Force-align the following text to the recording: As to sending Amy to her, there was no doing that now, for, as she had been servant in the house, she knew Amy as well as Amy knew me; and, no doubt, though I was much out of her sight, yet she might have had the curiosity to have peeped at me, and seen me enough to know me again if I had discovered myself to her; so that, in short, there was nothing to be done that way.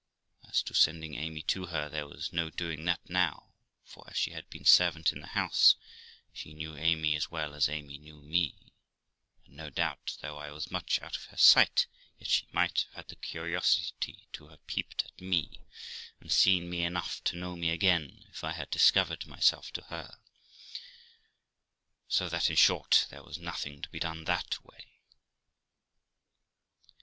As 0.49 0.63
to 0.63 0.73
sending 0.73 1.13
Amy 1.13 1.43
to 1.43 1.67
her, 1.67 1.87
there 1.87 2.07
was 2.07 2.33
no 2.33 2.49
doing 2.49 2.85
that 2.85 3.07
now, 3.07 3.53
for, 3.85 4.03
as 4.09 4.17
she 4.17 4.31
had 4.31 4.49
been 4.49 4.65
servant 4.65 5.13
in 5.13 5.19
the 5.21 5.27
house, 5.37 5.75
she 6.33 6.55
knew 6.55 6.75
Amy 6.75 7.15
as 7.15 7.29
well 7.29 7.53
as 7.53 7.69
Amy 7.69 7.99
knew 7.99 8.19
me; 8.19 8.55
and, 9.45 9.55
no 9.55 9.69
doubt, 9.69 10.17
though 10.21 10.39
I 10.39 10.49
was 10.49 10.71
much 10.71 10.99
out 11.03 11.15
of 11.15 11.25
her 11.25 11.37
sight, 11.37 11.85
yet 12.17 12.29
she 12.29 12.47
might 12.51 12.81
have 12.87 12.93
had 12.95 13.07
the 13.09 13.15
curiosity 13.15 14.25
to 14.33 14.47
have 14.47 14.65
peeped 14.65 15.05
at 15.05 15.21
me, 15.21 15.59
and 16.19 16.31
seen 16.31 16.67
me 16.67 16.81
enough 16.81 17.23
to 17.25 17.37
know 17.37 17.55
me 17.55 17.69
again 17.69 18.25
if 18.31 18.43
I 18.43 18.53
had 18.53 18.71
discovered 18.71 19.27
myself 19.27 19.71
to 19.73 19.83
her; 19.83 20.17
so 22.07 22.27
that, 22.27 22.49
in 22.49 22.55
short, 22.55 23.05
there 23.11 23.21
was 23.21 23.37
nothing 23.37 23.83
to 23.83 23.89
be 23.89 23.99
done 23.99 24.23
that 24.23 24.65
way. 24.65 24.87